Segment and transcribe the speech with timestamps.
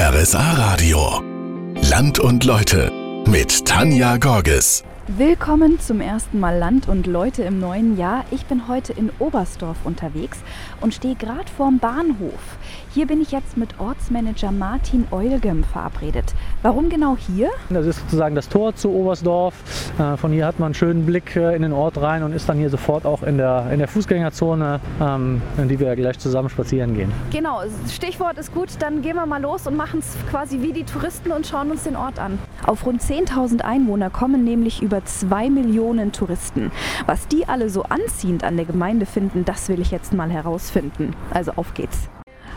[0.00, 1.24] RSA Radio.
[1.90, 2.92] Land und Leute
[3.26, 4.84] mit Tanja Gorges.
[5.16, 8.26] Willkommen zum ersten Mal Land und Leute im neuen Jahr.
[8.30, 10.38] Ich bin heute in Oberstdorf unterwegs
[10.82, 12.58] und stehe gerade vorm Bahnhof.
[12.92, 16.34] Hier bin ich jetzt mit Ortsmanager Martin Eulgem verabredet.
[16.60, 17.48] Warum genau hier?
[17.70, 19.54] Das ist sozusagen das Tor zu Oberstdorf.
[19.98, 22.46] Äh, von hier hat man einen schönen Blick äh, in den Ort rein und ist
[22.46, 26.50] dann hier sofort auch in der, in der Fußgängerzone, ähm, in die wir gleich zusammen
[26.50, 27.10] spazieren gehen.
[27.30, 28.68] Genau, Stichwort ist gut.
[28.78, 31.84] Dann gehen wir mal los und machen es quasi wie die Touristen und schauen uns
[31.84, 32.38] den Ort an.
[32.68, 36.70] Auf rund 10.000 Einwohner kommen nämlich über über zwei Millionen Touristen.
[37.06, 41.14] Was die alle so anziehend an der Gemeinde finden, das will ich jetzt mal herausfinden.
[41.30, 42.10] Also auf geht's.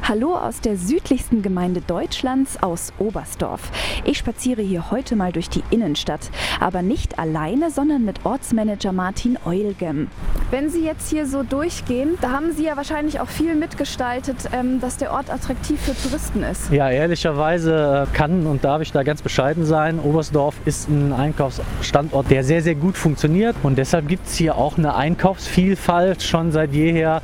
[0.04, 3.72] Hallo aus der südlichsten Gemeinde Deutschlands, aus Oberstdorf.
[4.04, 9.38] Ich spaziere hier heute mal durch die Innenstadt, aber nicht alleine, sondern mit Ortsmanager Martin
[9.46, 10.08] Eulgem.
[10.50, 14.82] Wenn Sie jetzt hier so durchgehen, da haben Sie ja wahrscheinlich auch viel mitgestaltet, ähm,
[14.82, 16.72] dass der Ort attraktiv für Touristen ist.
[16.72, 20.00] Ja, ehrlicherweise äh, kann und darf ich da ganz bescheiden sein.
[20.00, 24.78] Oberstdorf ist ein Einkaufsstandort, der sehr, sehr gut funktioniert und deshalb gibt es hier auch
[24.78, 27.22] eine Einkaufsvielfalt schon seit jeher,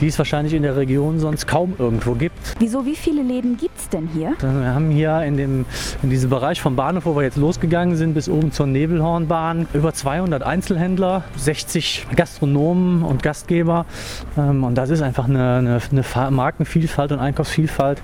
[0.00, 2.36] die es wahrscheinlich in der Region sonst kaum irgendwo gibt.
[2.58, 4.34] Wieso, wie viele Läden gibt es denn hier?
[4.40, 5.64] Wir haben hier in, dem,
[6.02, 9.92] in diesem Bereich vom Bahnhof, wo wir jetzt losgegangen sind, bis oben zur Nebelhornbahn, über
[9.92, 13.86] 200 Einzelhändler, 60 Gastronomen und Gastgeber.
[14.36, 18.00] Ähm, und das ist einfach eine, eine, eine Markenvielfalt und Einkaufsvielfalt,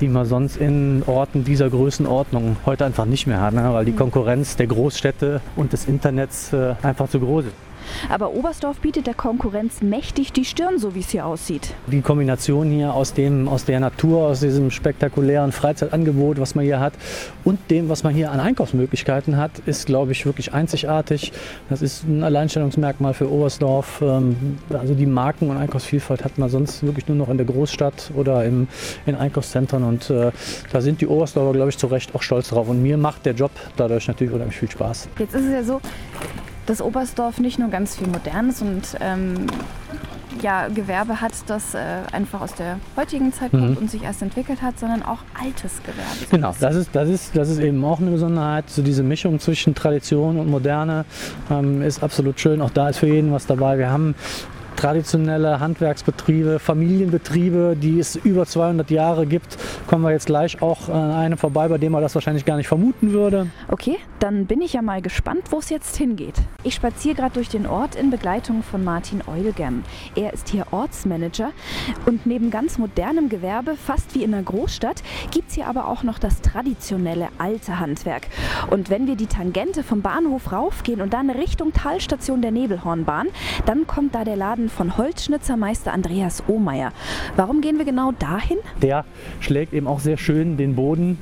[0.00, 3.72] die man sonst in Orten dieser Größenordnung heute einfach nicht mehr hat, ne?
[3.72, 7.71] weil die Konkurrenz der Großstädte und des Internets äh, einfach zu groß ist.
[8.08, 11.74] Aber Oberstdorf bietet der Konkurrenz mächtig die Stirn, so wie es hier aussieht.
[11.86, 16.80] Die Kombination hier aus, dem, aus der Natur, aus diesem spektakulären Freizeitangebot, was man hier
[16.80, 16.94] hat,
[17.44, 21.32] und dem, was man hier an Einkaufsmöglichkeiten hat, ist, glaube ich, wirklich einzigartig.
[21.68, 24.00] Das ist ein Alleinstellungsmerkmal für Oberstdorf.
[24.02, 28.10] Ähm, also die Marken- und Einkaufsvielfalt hat man sonst wirklich nur noch in der Großstadt
[28.14, 28.68] oder im,
[29.06, 29.84] in Einkaufszentren.
[29.84, 30.30] Und äh,
[30.72, 32.68] da sind die Oberstdorfer, glaube ich, zu Recht auch stolz drauf.
[32.68, 35.08] Und mir macht der Job dadurch natürlich unheimlich viel Spaß.
[35.18, 35.80] Jetzt ist es ja so,
[36.66, 39.46] dass Oberstdorf nicht nur ganz viel Modernes und ähm,
[40.40, 41.78] ja, Gewerbe hat, das äh,
[42.12, 43.76] einfach aus der heutigen Zeit kommt mhm.
[43.76, 46.00] und sich erst entwickelt hat, sondern auch altes Gewerbe.
[46.20, 48.70] So genau, das ist, das, ist, das ist eben auch eine Besonderheit.
[48.70, 51.04] So diese Mischung zwischen Tradition und Moderne
[51.50, 52.60] ähm, ist absolut schön.
[52.62, 53.78] Auch da ist für jeden was dabei.
[53.78, 54.14] Wir haben
[54.76, 59.56] traditionelle Handwerksbetriebe, Familienbetriebe, die es über 200 Jahre gibt.
[59.86, 62.56] Kommen wir jetzt gleich auch an äh, einem vorbei, bei dem man das wahrscheinlich gar
[62.56, 63.48] nicht vermuten würde.
[63.68, 66.36] Okay, dann bin ich ja mal gespannt, wo es jetzt hingeht.
[66.62, 69.82] Ich spaziere gerade durch den Ort in Begleitung von Martin Eulgem.
[70.14, 71.50] Er ist hier Ortsmanager
[72.06, 76.04] und neben ganz modernem Gewerbe, fast wie in einer Großstadt, gibt es hier aber auch
[76.04, 78.28] noch das traditionelle alte Handwerk.
[78.70, 83.26] Und wenn wir die Tangente vom Bahnhof raufgehen und dann Richtung Talstation der Nebelhornbahn,
[83.66, 86.92] dann kommt da der Laden von Holzschnitzermeister Andreas Ohmeier.
[87.34, 88.58] Warum gehen wir genau dahin?
[88.82, 89.04] Der
[89.40, 91.18] schlägt eben auch sehr schön den Boden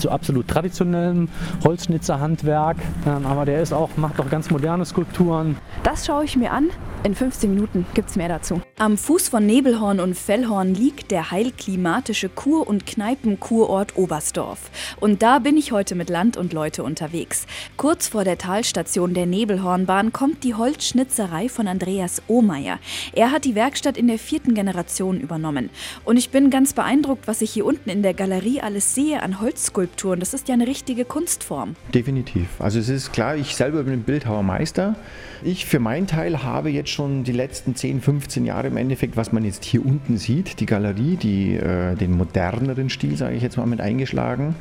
[0.00, 1.28] zu absolut traditionellem
[1.64, 2.78] Holzschnitzerhandwerk.
[3.06, 5.56] Ähm, aber der ist auch, macht auch ganz moderne Skulpturen.
[5.82, 6.70] Das schaue ich mir an.
[7.02, 8.60] In 15 Minuten gibt es mehr dazu.
[8.78, 14.70] Am Fuß von Nebelhorn und Fellhorn liegt der heilklimatische Kur- und Kneipenkurort Oberstdorf.
[15.00, 17.46] Und da bin ich heute mit Land und Leute unterwegs.
[17.78, 22.78] Kurz vor der Talstation der Nebelhornbahn kommt die Holzschnitzerei von Andreas Ohmeier.
[23.14, 25.70] Er hat die Werkstatt in der vierten Generation übernommen.
[26.04, 29.40] Und ich bin ganz beeindruckt, was ich hier unten in der Galerie alles sehe an
[29.40, 30.20] Holzskulpturen.
[30.20, 31.76] Das ist ja eine richtige Kunstform.
[31.94, 32.48] Definitiv.
[32.58, 34.96] Also es ist klar, ich selber bin Bildhauermeister.
[35.42, 39.32] Ich für meinen Teil habe jetzt schon die letzten 10, 15 Jahre im Endeffekt, was
[39.32, 43.56] man jetzt hier unten sieht, die Galerie, die, äh, den moderneren Stil, sage ich jetzt
[43.56, 44.54] mal, mit eingeschlagen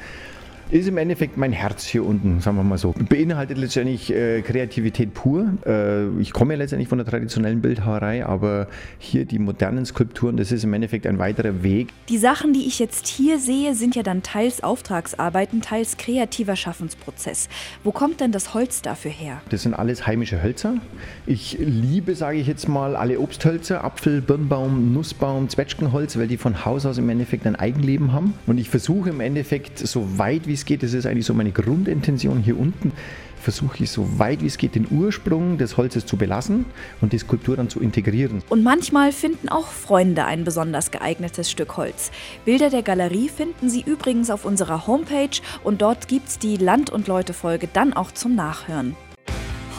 [0.71, 2.93] ist im Endeffekt mein Herz hier unten, sagen wir mal so.
[3.09, 5.53] Beinhaltet letztendlich äh, Kreativität pur.
[5.65, 8.67] Äh, ich komme ja letztendlich von der traditionellen Bildhauerei, aber
[8.99, 11.89] hier die modernen Skulpturen, das ist im Endeffekt ein weiterer Weg.
[12.07, 17.49] Die Sachen, die ich jetzt hier sehe, sind ja dann teils Auftragsarbeiten, teils kreativer Schaffensprozess.
[17.83, 19.41] Wo kommt denn das Holz dafür her?
[19.49, 20.75] Das sind alles heimische Hölzer.
[21.25, 26.63] Ich liebe, sage ich jetzt mal, alle Obsthölzer, Apfel, Birnbaum, Nussbaum, Zwetschgenholz, weil die von
[26.65, 28.35] Haus aus im Endeffekt ein Eigenleben haben.
[28.45, 31.51] Und ich versuche im Endeffekt so weit wie es geht, das ist eigentlich so meine
[31.51, 32.91] Grundintention hier unten,
[33.41, 36.65] versuche ich so weit wie es geht den Ursprung des Holzes zu belassen
[37.01, 38.43] und die Skulptur dann zu integrieren.
[38.49, 42.11] Und manchmal finden auch Freunde ein besonders geeignetes Stück Holz.
[42.45, 46.89] Bilder der Galerie finden Sie übrigens auf unserer Homepage und dort gibt es die Land-
[46.89, 48.95] und Leute-Folge dann auch zum Nachhören.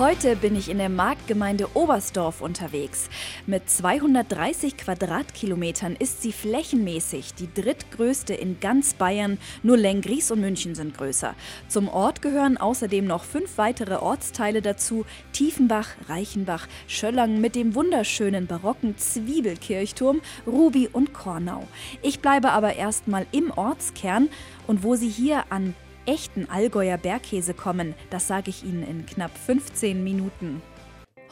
[0.00, 3.10] Heute bin ich in der Marktgemeinde Oberstdorf unterwegs.
[3.46, 9.36] Mit 230 Quadratkilometern ist sie flächenmäßig die drittgrößte in ganz Bayern.
[9.62, 11.34] Nur Lenggries und München sind größer.
[11.68, 15.04] Zum Ort gehören außerdem noch fünf weitere Ortsteile dazu:
[15.34, 21.68] Tiefenbach, Reichenbach, Schöllang mit dem wunderschönen barocken Zwiebelkirchturm, Ruby und Kornau.
[22.00, 24.30] Ich bleibe aber erstmal im Ortskern
[24.66, 25.74] und wo Sie hier an
[26.06, 30.62] echten Allgäuer Bergkäse kommen, das sage ich Ihnen in knapp 15 Minuten.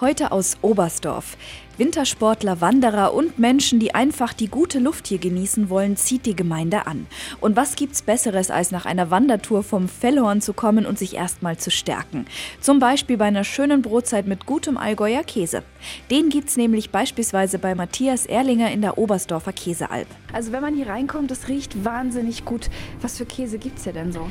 [0.01, 1.37] Heute aus Oberstdorf.
[1.77, 6.87] Wintersportler, Wanderer und Menschen, die einfach die gute Luft hier genießen wollen, zieht die Gemeinde
[6.87, 7.09] an.
[7.41, 11.57] Und was gibt's Besseres, als nach einer Wandertour vom Fellhorn zu kommen und sich erstmal
[11.57, 12.27] zu stärken?
[12.61, 15.65] Zum Beispiel bei einer schönen Brotzeit mit gutem Allgäuer Käse.
[16.13, 20.07] Den gibt's nämlich beispielsweise bei Matthias Erlinger in der Oberstdorfer Käsealp.
[20.33, 22.71] Also wenn man hier reinkommt, es riecht wahnsinnig gut.
[23.03, 24.29] Was für Käse gibt's hier denn so?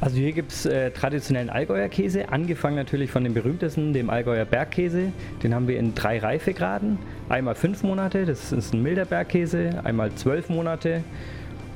[0.00, 4.44] Also hier gibt es äh, traditionellen Allgäuer Käse, angefangen natürlich von dem berühmtesten, dem Allgäuer
[4.44, 5.12] Bergkäse.
[5.42, 6.98] Den haben wir in drei Reifegraden.
[7.30, 11.02] Einmal fünf Monate, das ist ein milder Bergkäse, einmal zwölf Monate,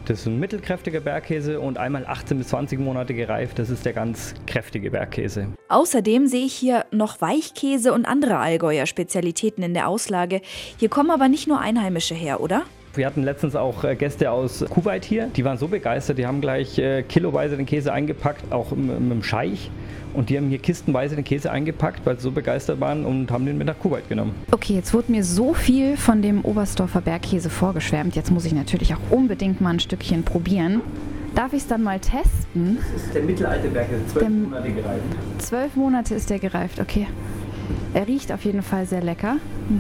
[0.05, 3.93] das ist ein mittelkräftiger Bergkäse und einmal 18 bis 20 Monate gereift, das ist der
[3.95, 5.49] ganz kräftige Bergkäse.
[5.69, 10.41] Außerdem sehe ich hier noch Weichkäse und andere Allgäuer Spezialitäten in der Auslage.
[10.79, 12.65] Hier kommen aber nicht nur Einheimische her, oder?
[12.95, 16.41] Wir hatten letztens auch äh, Gäste aus Kuwait hier, die waren so begeistert, die haben
[16.41, 19.71] gleich äh, kiloweise den Käse eingepackt, auch mit dem Scheich.
[20.13, 23.47] Und die haben hier kistenweise den Käse eingepackt, weil sie so begeistert waren und haben
[23.47, 24.35] den mit nach Kuwait genommen.
[24.51, 28.17] Okay, jetzt wurde mir so viel von dem Oberstdorfer Bergkäse vorgeschwärmt.
[28.17, 30.81] Jetzt muss ich natürlich auch unbedingt mal ein Stückchen probieren.
[31.37, 32.79] Darf ich es dann mal testen?
[32.93, 35.05] Das ist der mittelalte Bergkäse, zwölf Monate gereift.
[35.39, 37.07] Zwölf Monate ist der gereift, okay.
[37.93, 39.37] Er riecht auf jeden Fall sehr lecker.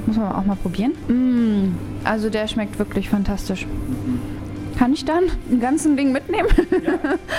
[0.07, 0.93] Muss man auch mal probieren.
[1.09, 3.67] Mm, also der schmeckt wirklich fantastisch.
[4.77, 6.49] Kann ich dann ein ganzen Ding mitnehmen?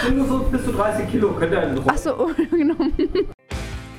[0.06, 2.76] Ja, nur so bis zu 30 Kilo könnt ihr Ach so, oh, genau.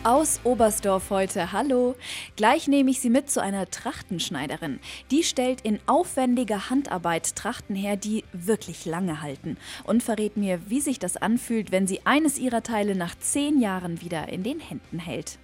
[0.04, 1.94] Aus Oberstdorf heute, hallo.
[2.36, 4.80] Gleich nehme ich Sie mit zu einer Trachtenschneiderin.
[5.10, 9.58] Die stellt in aufwendiger Handarbeit Trachten her, die wirklich lange halten.
[9.84, 14.00] Und verrät mir, wie sich das anfühlt, wenn sie eines ihrer Teile nach zehn Jahren
[14.00, 15.38] wieder in den Händen hält.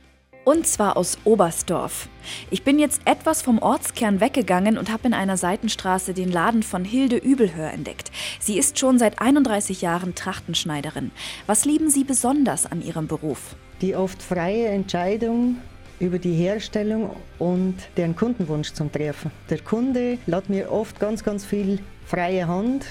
[0.48, 2.08] Und zwar aus Oberstdorf.
[2.50, 6.86] Ich bin jetzt etwas vom Ortskern weggegangen und habe in einer Seitenstraße den Laden von
[6.86, 8.10] Hilde Übelhör entdeckt.
[8.40, 11.10] Sie ist schon seit 31 Jahren Trachtenschneiderin.
[11.46, 13.56] Was lieben Sie besonders an Ihrem Beruf?
[13.82, 15.58] Die oft freie Entscheidung
[16.00, 19.30] über die Herstellung und deren Kundenwunsch zum Treffen.
[19.50, 22.86] Der Kunde lässt mir oft ganz, ganz viel freie Hand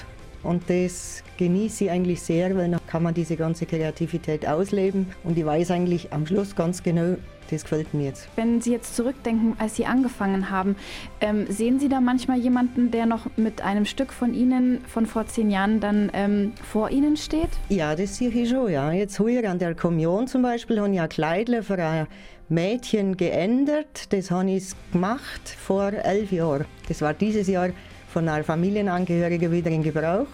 [0.48, 5.36] und das genieße ich eigentlich sehr, weil dann kann man diese ganze Kreativität ausleben und
[5.36, 7.16] ich weiß eigentlich am Schluss ganz genau,
[7.50, 8.28] das gefällt mir jetzt.
[8.34, 10.76] Wenn Sie jetzt zurückdenken, als Sie angefangen haben,
[11.20, 15.26] ähm, sehen Sie da manchmal jemanden, der noch mit einem Stück von Ihnen von vor
[15.26, 17.50] zehn Jahren dann ähm, vor Ihnen steht?
[17.68, 18.70] Ja, das sehe ich schon.
[18.70, 18.90] Ja.
[18.90, 22.06] Jetzt hier an der Kommunion zum Beispiel habe ich ein Kleidler für ein
[22.48, 24.12] Mädchen geändert.
[24.12, 26.64] Das habe ich gemacht vor elf Jahren.
[26.88, 27.68] Das war dieses Jahr
[28.12, 30.26] von einer Familienangehörigen wieder in Gebrauch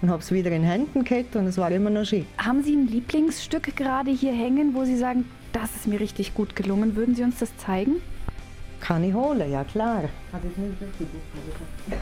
[0.00, 2.26] und habe es wieder in Händen gehabt und es war immer noch schön.
[2.38, 6.54] Haben Sie ein Lieblingsstück gerade hier hängen, wo Sie sagen, das ist mir richtig gut
[6.54, 6.96] gelungen.
[6.96, 7.96] Würden Sie uns das zeigen?
[8.80, 10.04] Kann ich holen, ja klar.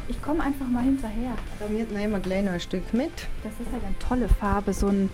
[0.08, 1.32] Ich komme einfach mal hinterher.
[1.58, 3.12] Da nehmen wir gleich noch ein Stück mit.
[3.42, 5.08] Das ist halt eine tolle Farbe, so ein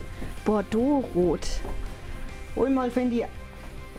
[0.45, 1.47] Bordeaux-Rot.
[2.57, 3.25] Einmal finde ich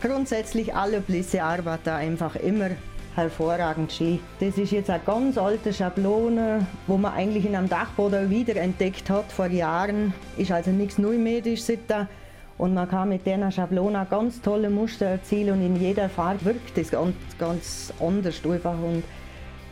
[0.02, 2.70] grundsätzlich alle Blisse Arbeit da einfach immer
[3.14, 4.20] hervorragend schön.
[4.40, 9.30] Das ist jetzt eine ganz alte Schablone, wo man eigentlich in einem Dachboden wiederentdeckt hat
[9.30, 10.12] vor Jahren.
[10.36, 12.08] Ist also nichts Neumedisch da.
[12.56, 16.78] Und man kann mit dieser Schablone ganz tolle Muster erzielen und in jeder Farbe wirkt
[16.78, 18.74] es ganz, ganz anders einfach.
[18.74, 19.02] Und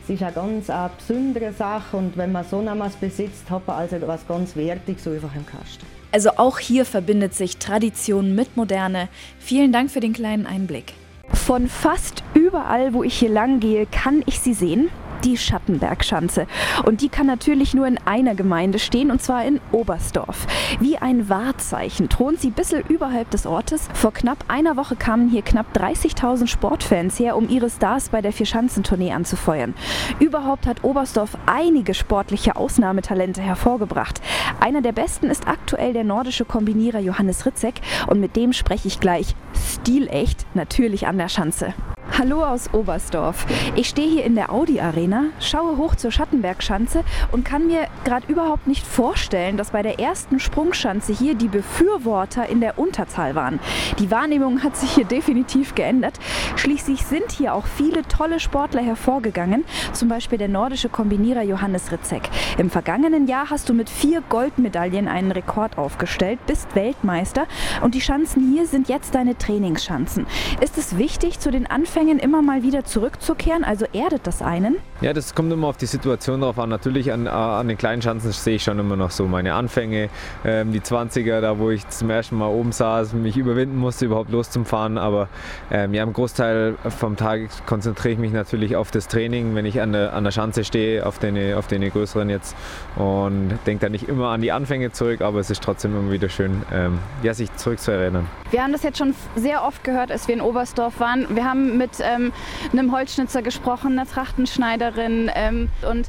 [0.03, 3.77] es ist eine ganz eine besondere Sache und wenn man so etwas besitzt, hat man
[3.77, 5.87] also etwas ganz Wertiges einfach im Kasten.
[6.11, 9.08] Also auch hier verbindet sich Tradition mit Moderne.
[9.39, 10.93] Vielen Dank für den kleinen Einblick.
[11.32, 12.22] Von fast
[12.53, 14.91] überall, wo ich hier lang gehe, kann ich sie sehen
[15.25, 16.47] die Schattenbergschanze.
[16.85, 20.47] Und die kann natürlich nur in einer Gemeinde stehen, und zwar in Oberstdorf.
[20.81, 23.89] Wie ein Wahrzeichen thront sie bisschen überhalb des Ortes.
[23.94, 28.32] Vor knapp einer Woche kamen hier knapp 30.000 Sportfans her, um ihre Stars bei der
[28.32, 29.75] Vierschanzentournee anzufeuern.
[30.19, 34.21] Überhaupt hat Oberstdorf einige sportliche Ausnahmetalente hervorgebracht.
[34.61, 38.99] Einer der besten ist aktuell der nordische Kombinierer Johannes Ritzek und mit dem spreche ich
[38.99, 41.75] gleich stilecht natürlich an der Schanze.
[42.19, 43.47] Hallo aus Oberstdorf.
[43.75, 48.31] Ich stehe hier in der Audi Arena, schaue hoch zur Schattenbergschanze und kann mir gerade
[48.31, 53.61] überhaupt nicht vorstellen, dass bei der ersten Sprungschanze hier die Befürworter in der Unterzahl waren.
[53.99, 56.21] Die Wahrnehmung hat sich hier definitiv geändert.
[56.57, 59.65] Schließlich sind hier auch viele tolle Sportler hervorgegangen,
[59.95, 62.29] zum Beispiel der nordische Kombinierer Johannes Ritzek.
[62.59, 67.47] Im vergangenen Jahr hast du mit vier Goldmedaillen einen Rekord aufgestellt, bist Weltmeister
[67.81, 70.27] und die Schanzen hier sind jetzt deine Trainingsschanzen.
[70.61, 73.63] Ist es wichtig, zu den Anfängen Anfängen immer mal wieder zurückzukehren?
[73.63, 74.79] Also erdet das einen?
[75.03, 76.69] Ja, das kommt immer auf die Situation drauf an.
[76.69, 80.09] Natürlich an, an den kleinen Schanzen sehe ich schon immer noch so meine Anfänge.
[80.44, 84.31] Ähm, die 20er, da wo ich zum ersten Mal oben saß, mich überwinden musste, überhaupt
[84.31, 84.99] loszufahren.
[84.99, 85.29] Aber
[85.71, 89.81] ähm, ja, im Großteil vom Tag konzentriere ich mich natürlich auf das Training, wenn ich
[89.81, 92.56] an der, an der Schanze stehe, auf den, auf den größeren jetzt.
[92.97, 96.29] Und denke da nicht immer an die Anfänge zurück, aber es ist trotzdem immer wieder
[96.29, 98.27] schön, ähm, ja, sich zurückzuerinnern.
[98.51, 101.27] Wir haben das jetzt schon sehr oft gehört, als wir in Oberstdorf waren.
[101.35, 102.32] Wir haben mit ähm,
[102.72, 105.31] einem Holzschnitzer gesprochen, einer Trachtenschneiderin.
[105.34, 106.08] Ähm, und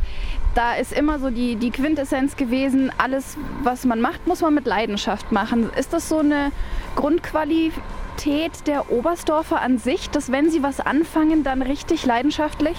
[0.56, 4.66] da ist immer so die, die Quintessenz gewesen, alles, was man macht, muss man mit
[4.66, 5.70] Leidenschaft machen.
[5.78, 6.52] Ist das so eine
[6.96, 12.78] Grundqualität der Oberstdorfer an sich, dass wenn sie was anfangen, dann richtig leidenschaftlich?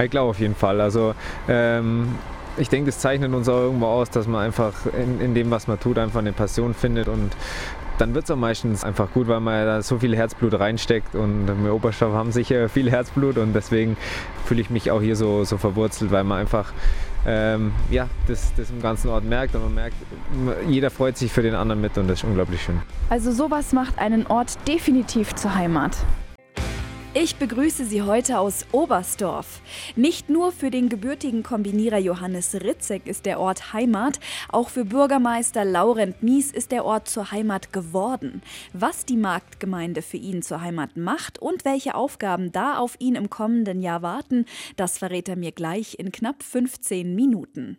[0.00, 0.80] Ich glaube auf jeden Fall.
[0.80, 1.14] Also
[1.48, 2.14] ähm,
[2.56, 5.66] ich denke, das zeichnet uns auch irgendwo aus, dass man einfach in, in, dem, was
[5.66, 7.32] man tut, einfach eine Passion findet und
[7.98, 11.46] dann wird es auch meistens einfach gut, weil man da so viel Herzblut reinsteckt und
[11.64, 13.96] wir Oberstoff haben sicher viel Herzblut und deswegen
[14.44, 16.72] fühle ich mich auch hier so, so verwurzelt, weil man einfach
[17.24, 19.96] ähm, ja, das, das im ganzen Ort merkt und man merkt,
[20.68, 22.80] jeder freut sich für den anderen mit und das ist unglaublich schön.
[23.10, 25.96] Also sowas macht einen Ort definitiv zur Heimat.
[27.14, 29.60] Ich begrüße Sie heute aus Oberstdorf.
[29.96, 35.66] Nicht nur für den gebürtigen Kombinierer Johannes Ritzek ist der Ort Heimat, auch für Bürgermeister
[35.66, 38.40] Laurent Mies ist der Ort zur Heimat geworden.
[38.72, 43.28] Was die Marktgemeinde für ihn zur Heimat macht und welche Aufgaben da auf ihn im
[43.28, 47.76] kommenden Jahr warten, das verrät er mir gleich in knapp 15 Minuten.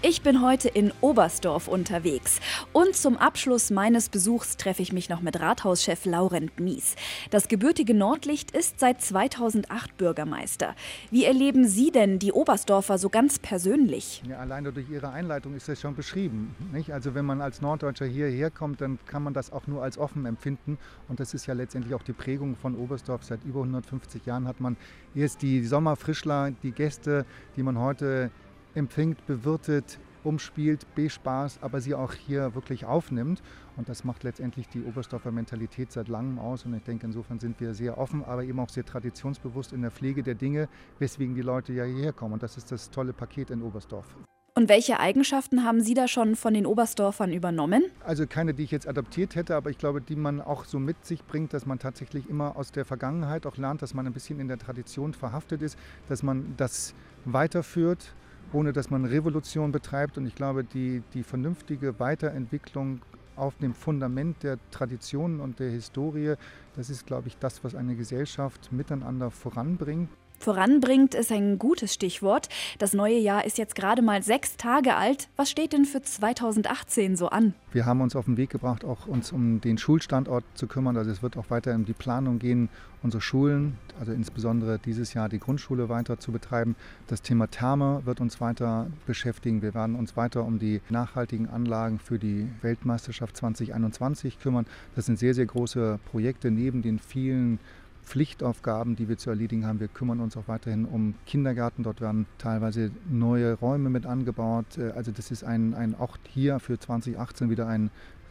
[0.00, 2.38] Ich bin heute in Oberstdorf unterwegs
[2.72, 6.94] und zum Abschluss meines Besuchs treffe ich mich noch mit Rathauschef Laurent Mies.
[7.30, 10.76] Das gebürtige Nordlicht ist seit 2008 Bürgermeister.
[11.10, 14.22] Wie erleben Sie denn die Oberstdorfer so ganz persönlich?
[14.28, 16.54] Ja, alleine durch Ihre Einleitung ist das schon beschrieben.
[16.72, 16.92] Nicht?
[16.92, 20.26] Also wenn man als Norddeutscher hierher kommt, dann kann man das auch nur als offen
[20.26, 20.78] empfinden.
[21.08, 23.24] Und das ist ja letztendlich auch die Prägung von Oberstdorf.
[23.24, 24.76] Seit über 150 Jahren hat man
[25.16, 27.26] erst die Sommerfrischler, die Gäste,
[27.56, 28.30] die man heute
[28.78, 33.42] empfängt, bewirtet, umspielt, bespaßt, aber sie auch hier wirklich aufnimmt.
[33.76, 36.64] Und das macht letztendlich die Oberstdorfer Mentalität seit langem aus.
[36.64, 39.90] Und ich denke, insofern sind wir sehr offen, aber eben auch sehr traditionsbewusst in der
[39.90, 40.68] Pflege der Dinge,
[40.98, 42.34] weswegen die Leute ja hierher kommen.
[42.34, 44.16] Und das ist das tolle Paket in Oberstdorf.
[44.54, 47.84] Und welche Eigenschaften haben Sie da schon von den Oberstdorfern übernommen?
[48.04, 51.06] Also keine, die ich jetzt adaptiert hätte, aber ich glaube, die man auch so mit
[51.06, 54.40] sich bringt, dass man tatsächlich immer aus der Vergangenheit auch lernt, dass man ein bisschen
[54.40, 56.92] in der Tradition verhaftet ist, dass man das
[57.24, 58.16] weiterführt
[58.52, 60.18] ohne dass man Revolution betreibt.
[60.18, 63.00] Und ich glaube, die, die vernünftige Weiterentwicklung
[63.36, 66.34] auf dem Fundament der Traditionen und der Historie,
[66.74, 70.08] das ist, glaube ich, das, was eine Gesellschaft miteinander voranbringt.
[70.38, 72.48] Voranbringt ist ein gutes Stichwort.
[72.78, 75.28] Das neue Jahr ist jetzt gerade mal sechs Tage alt.
[75.36, 77.54] Was steht denn für 2018 so an?
[77.72, 80.96] Wir haben uns auf den Weg gebracht, auch uns um den Schulstandort zu kümmern.
[80.96, 82.68] Also es wird auch weiter um die Planung gehen,
[83.02, 86.76] unsere Schulen, also insbesondere dieses Jahr die Grundschule weiter zu betreiben.
[87.08, 89.60] Das Thema Therme wird uns weiter beschäftigen.
[89.60, 94.66] Wir werden uns weiter um die nachhaltigen Anlagen für die Weltmeisterschaft 2021 kümmern.
[94.94, 97.58] Das sind sehr, sehr große Projekte neben den vielen
[98.08, 99.80] Pflichtaufgaben, die wir zu erledigen haben.
[99.80, 101.84] Wir kümmern uns auch weiterhin um Kindergärten.
[101.84, 104.78] Dort werden teilweise neue Räume mit angebaut.
[104.78, 107.90] Äh, also das ist ein, ein auch hier für 2018 wieder ein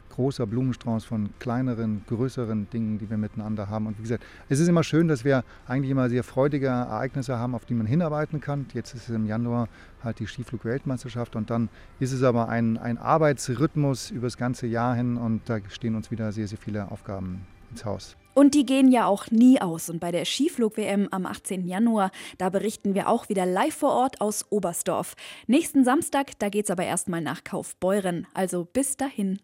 [0.10, 3.86] großer Blumenstrauß von kleineren, größeren Dingen, die wir miteinander haben.
[3.86, 7.54] Und wie gesagt, es ist immer schön, dass wir eigentlich immer sehr freudige Ereignisse haben,
[7.54, 8.66] auf die man hinarbeiten kann.
[8.74, 9.70] Jetzt ist es im Januar
[10.04, 11.70] halt die Skiflug-Weltmeisterschaft und dann
[12.00, 16.10] ist es aber ein, ein Arbeitsrhythmus über das ganze Jahr hin und da stehen uns
[16.10, 18.18] wieder sehr, sehr viele Aufgaben ins Haus.
[18.38, 19.90] Und die gehen ja auch nie aus.
[19.90, 21.68] Und bei der Skiflug-WM am 18.
[21.68, 25.16] Januar, da berichten wir auch wieder live vor Ort aus Oberstdorf.
[25.48, 28.28] Nächsten Samstag, da geht's aber erstmal nach Kaufbeuren.
[28.36, 29.40] Also bis dahin.